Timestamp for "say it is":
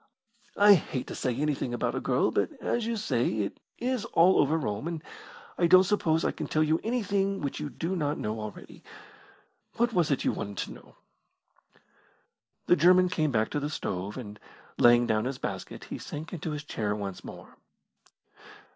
2.97-4.03